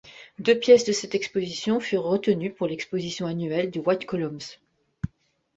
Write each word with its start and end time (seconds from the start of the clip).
Deux 0.39 0.57
pièces 0.57 0.83
de 0.85 0.93
cette 0.93 1.13
exposition 1.13 1.79
furent 1.79 2.01
retenues 2.05 2.51
pour 2.51 2.65
l'exposition 2.65 3.27
annuelle 3.27 3.69
de 3.69 3.79
White 3.79 4.07
columns. 4.07 4.57